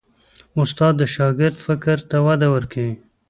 استاد 0.61 0.93
د 0.97 1.03
شاګرد 1.15 1.55
فکر 1.65 1.97
ته 2.09 2.17
وده 2.27 2.47
ورکوي. 2.55 2.95